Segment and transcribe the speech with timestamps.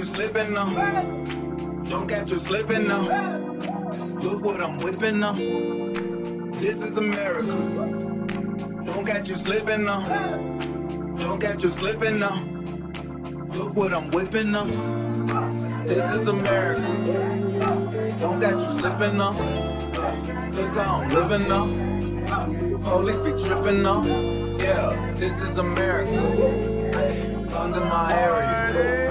[0.00, 0.66] Slipping now.
[1.84, 3.02] Don't catch you slipping now.
[4.22, 5.34] Look what I'm whipping now.
[5.34, 7.46] This is America.
[8.86, 10.02] Don't catch you slipping now.
[11.16, 12.42] Don't catch you slipping now.
[13.52, 14.64] Look what I'm whipping now.
[15.84, 16.82] This is America.
[18.18, 19.32] Don't catch you slipping now.
[20.52, 21.66] Look how I'm living now.
[22.82, 24.02] Police be tripping now.
[24.58, 26.20] Yeah, this is America.
[27.48, 29.01] Guns in my area.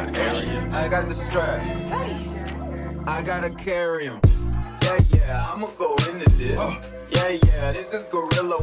[0.81, 1.61] I got the strap.
[1.61, 2.27] Hey.
[3.05, 4.19] I gotta carry him.
[4.81, 6.57] Yeah, yeah, I'ma go into this.
[7.11, 8.57] Yeah, yeah, this is guerilla.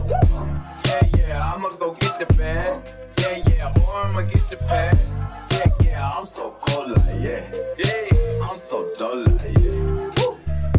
[0.85, 2.83] Yeah, yeah, I'ma go get the bag.
[3.19, 4.99] Yeah, yeah, or I'ma get the pad.
[5.53, 7.53] Yeah, yeah, I'm so cold like, yeah.
[7.79, 10.11] Yeah, I'm so dull like, yeah.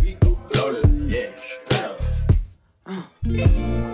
[0.01, 1.31] We go blow like,
[1.71, 1.95] yeah.
[2.85, 3.88] Uh.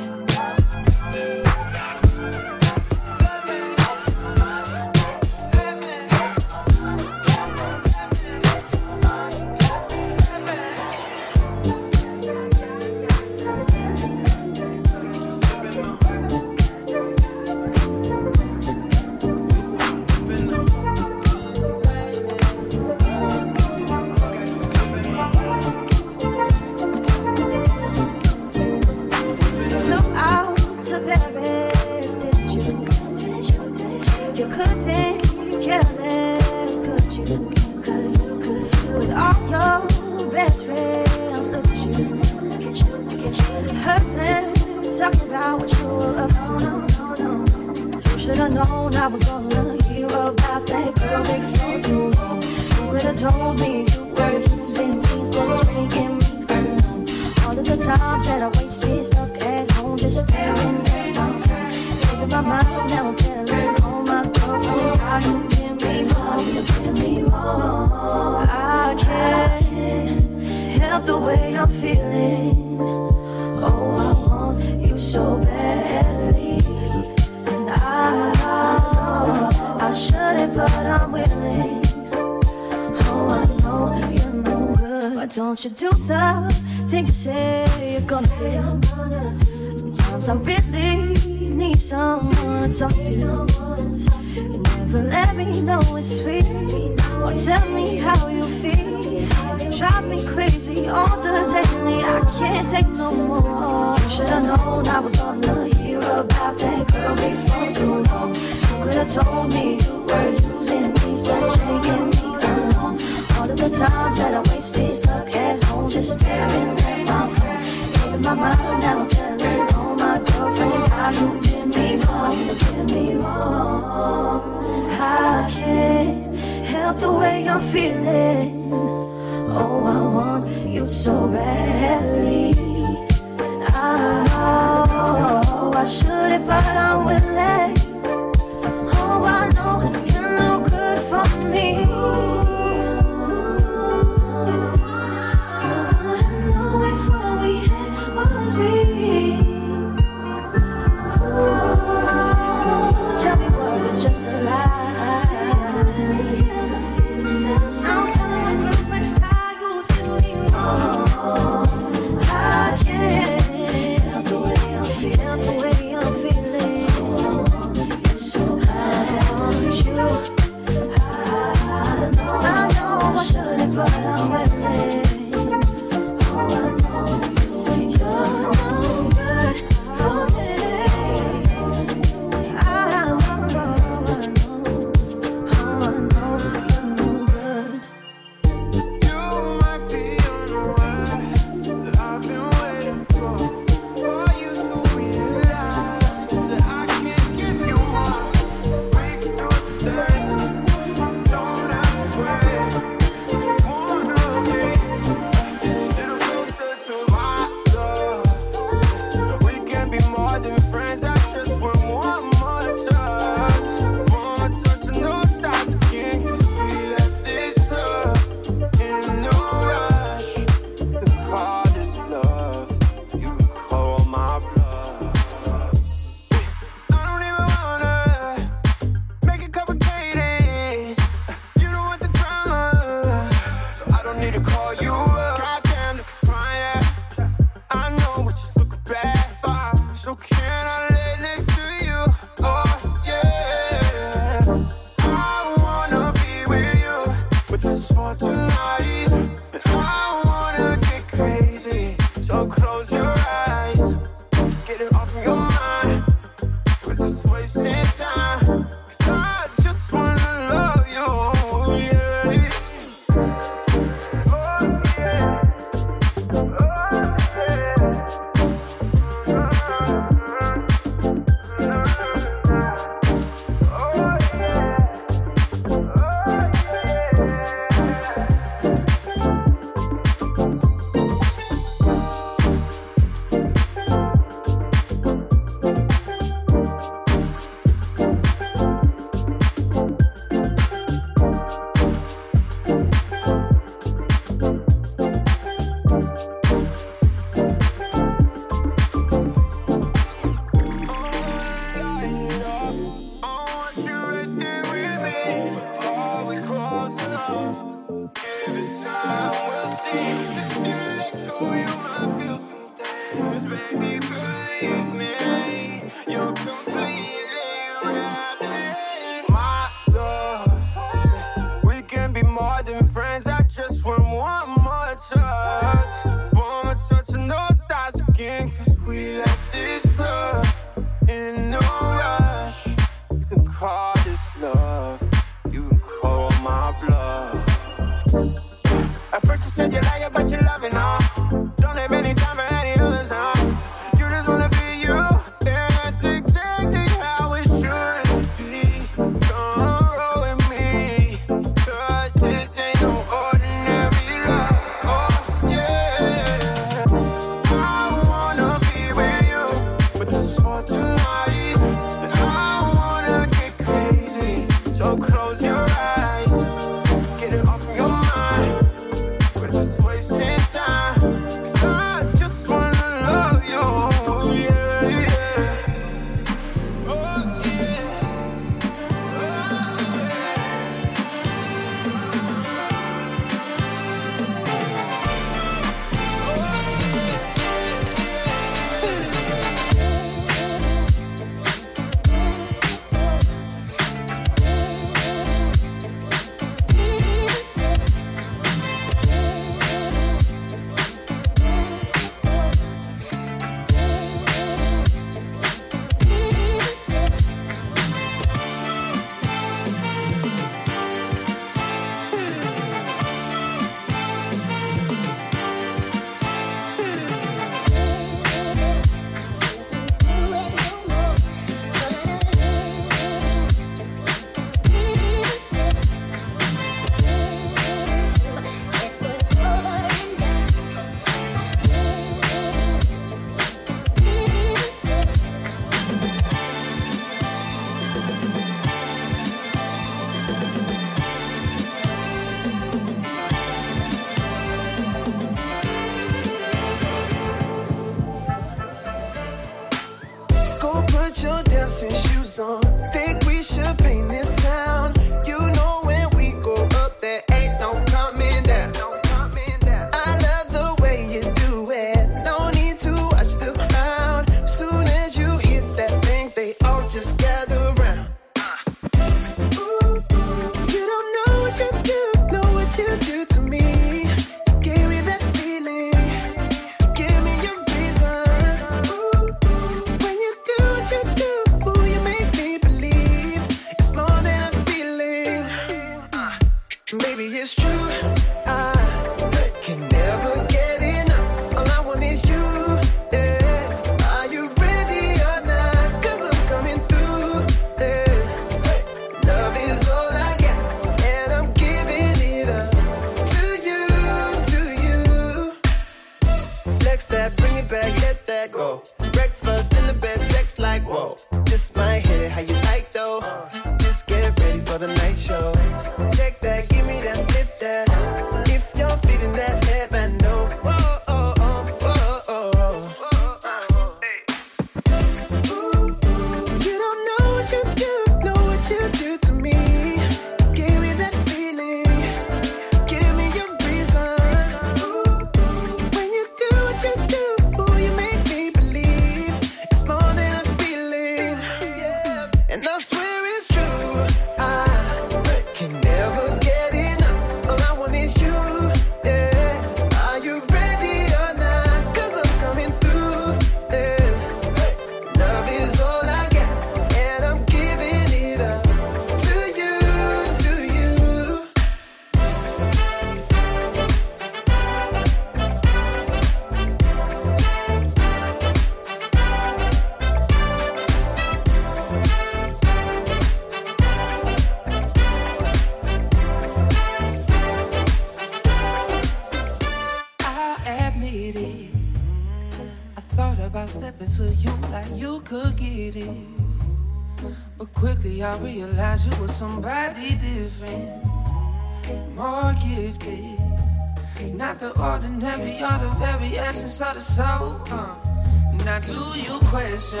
[598.82, 600.00] Do you question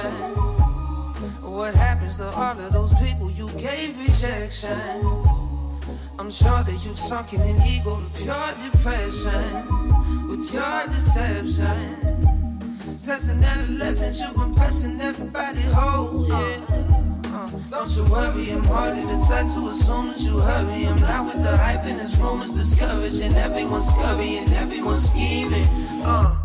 [1.42, 4.76] what happens to all of those people you gave rejection?
[6.18, 12.98] I'm sure that you've sunken in ego to pure depression with your deception.
[12.98, 16.36] Since an adolescent, you've been pressing everybody whole, yeah.
[17.26, 20.88] Uh, don't you worry, I'm hardly the type to assume that you hurry.
[20.88, 23.34] I'm not with the hype and it's rumors discouraging.
[23.34, 25.64] Everyone's scurrying, everyone's scheming.
[26.02, 26.43] Uh.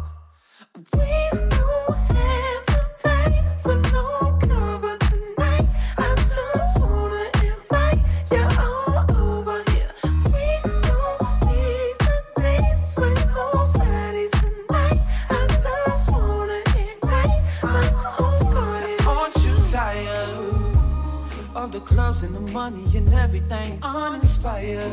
[24.60, 24.92] fire.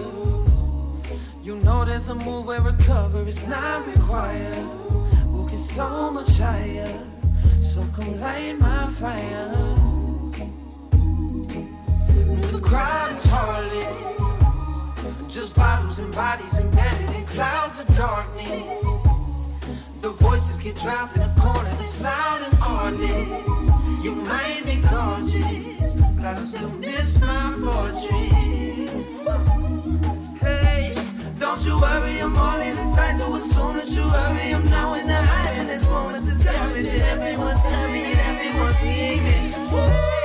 [1.42, 4.66] You know there's a move where recovery is not required.
[5.26, 6.92] We'll get so much higher.
[7.60, 9.48] So come light my fire.
[12.52, 13.94] The crowd is harlot.
[15.28, 16.68] Just bottoms and bodies and
[17.16, 19.46] in clouds of darkness.
[20.00, 24.04] The voices get drowned in a corner that's loud and honest.
[24.04, 26.05] You might be gorgeous.
[26.26, 28.26] I still miss my fortune.
[30.40, 30.92] Hey,
[31.38, 33.36] don't you worry, I'm all in the title.
[33.36, 35.14] As soon as you worry, I'm now in the.
[35.14, 35.70] And.
[36.76, 39.70] Everyone's scary, everyone's scheming.
[39.70, 40.15] Woo!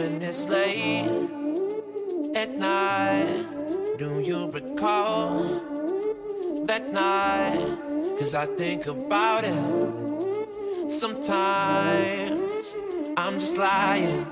[0.00, 1.28] when it's late
[2.34, 3.44] at night.
[3.98, 5.44] Do you recall
[6.64, 7.76] that night?
[8.18, 12.76] Cause I think about it sometimes.
[13.18, 14.26] I'm just lying,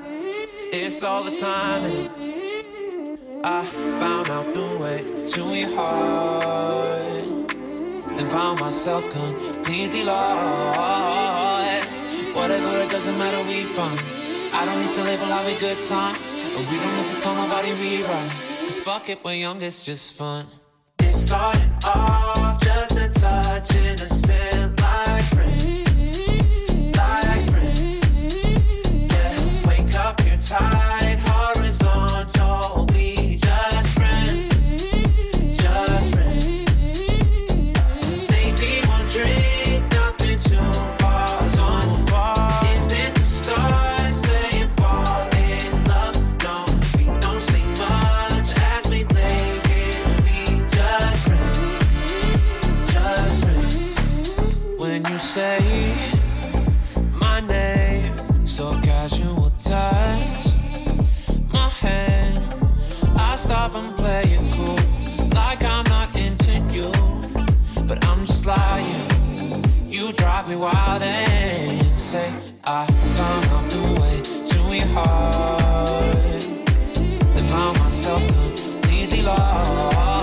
[0.73, 1.85] it's all the time.
[1.85, 3.63] And I
[4.03, 4.99] found out the way
[5.33, 7.27] to your heart
[8.19, 12.05] and found myself completely lost.
[12.39, 14.18] Whatever, it doesn't matter, we find
[14.69, 16.15] don't need to label have a good time.
[16.55, 18.29] But we don't need to tell nobody we run.
[18.29, 20.47] Cause fuck it, we're young, it's just fun.
[21.01, 24.78] It's starting off just a touch innocent.
[72.09, 72.33] say
[72.65, 72.87] I
[73.19, 74.17] found out the way
[74.51, 76.43] to your heart.
[77.35, 80.15] Then found myself completely lost.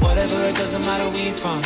[0.00, 1.60] Whatever, it doesn't matter, we from.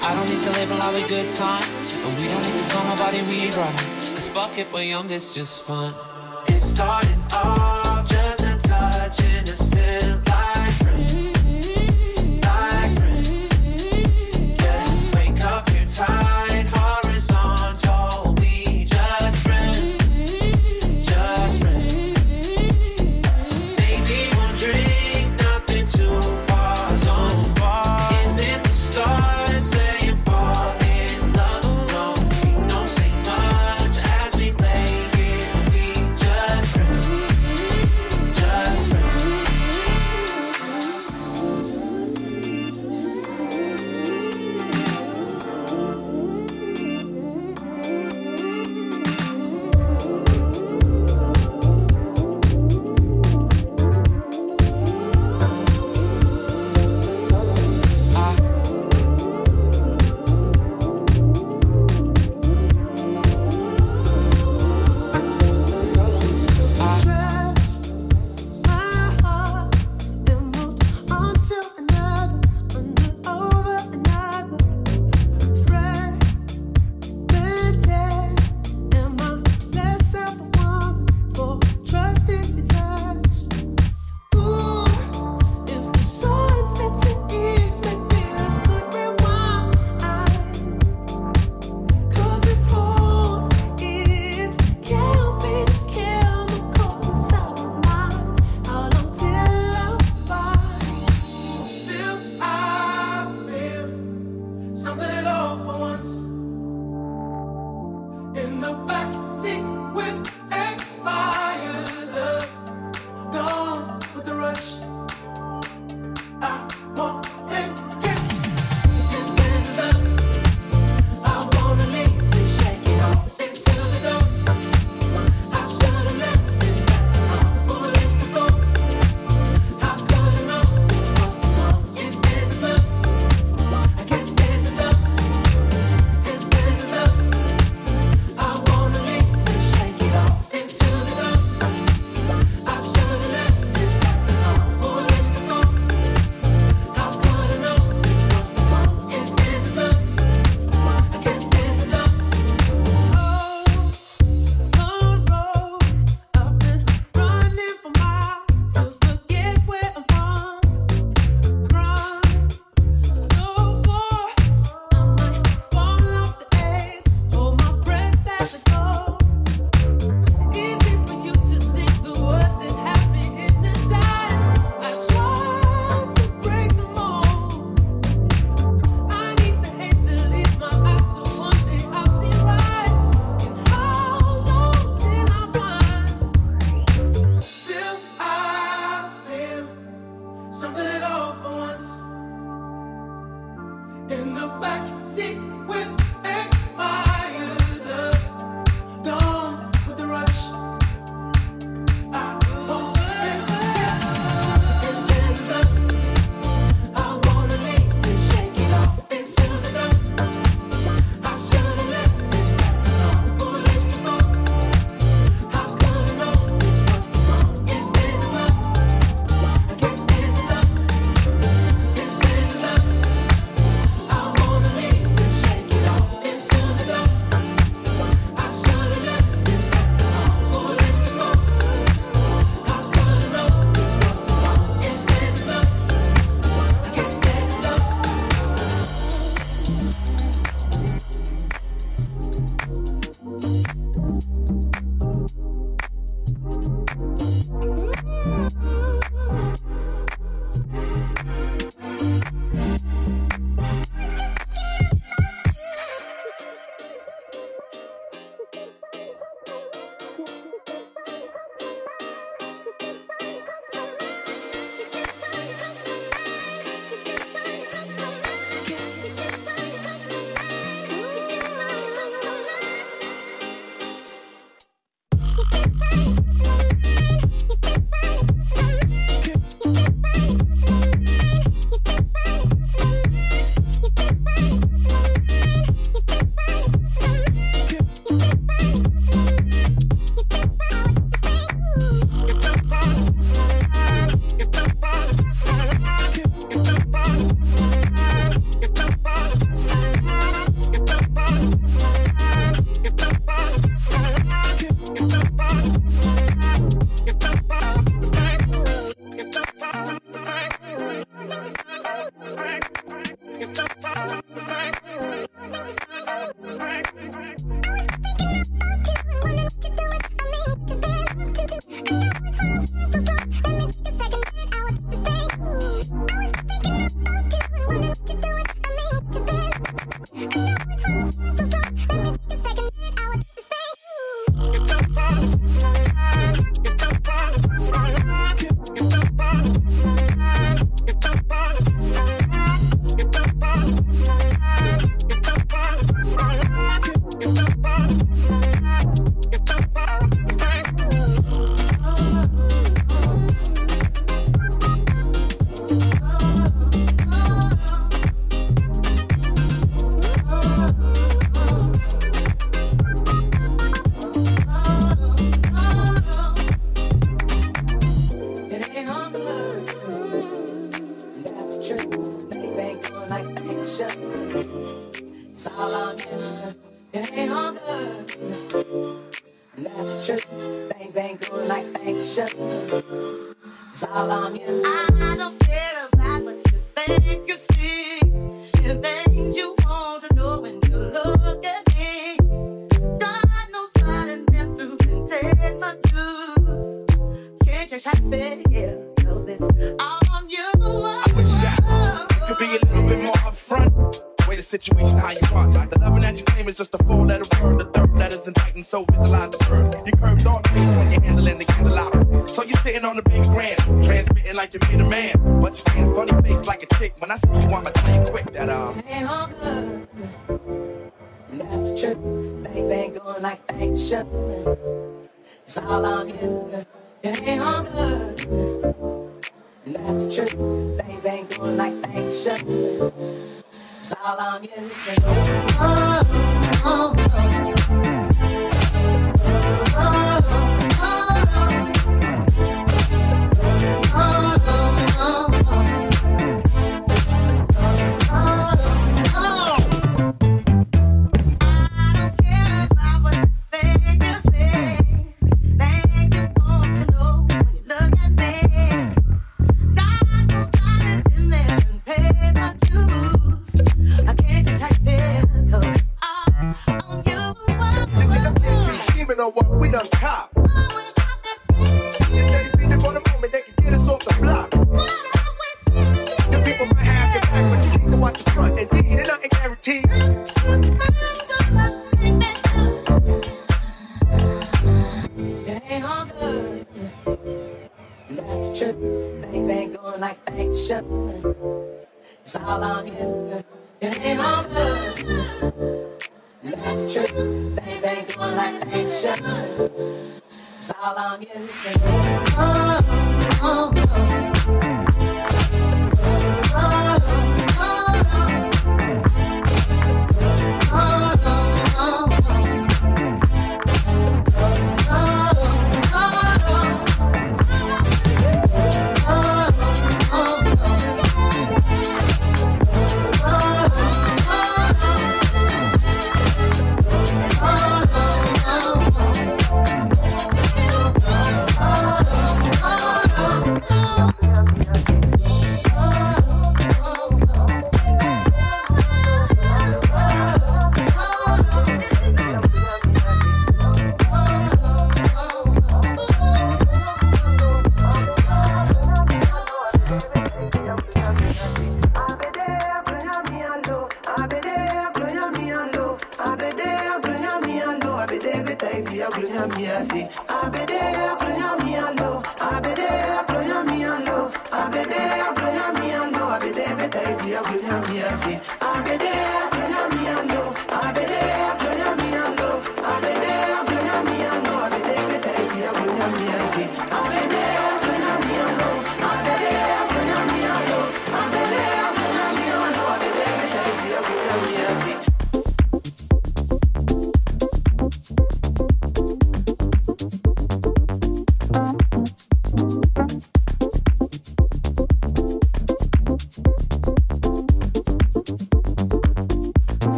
[0.00, 1.66] I don't need to label our good time.
[2.04, 3.82] And we don't need to tell nobody we right.
[4.14, 5.92] Cause fuck it, we're young, it's just fun.
[6.46, 9.56] It started off just a touch in the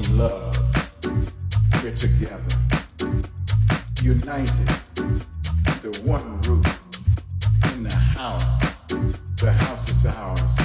[0.00, 0.56] on love.
[1.82, 2.56] We're together,
[4.02, 4.68] united,
[5.82, 8.60] the one roof in the house.
[9.36, 10.59] The house is ours.